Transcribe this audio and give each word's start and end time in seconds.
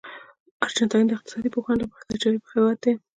ارجنټاین 0.65 1.05
د 1.07 1.11
اقتصاد 1.15 1.43
پوهانو 1.55 1.83
لپاره 1.83 2.03
د 2.05 2.09
عجایبو 2.15 2.51
هېواد 2.53 2.77
دی. 2.83 2.93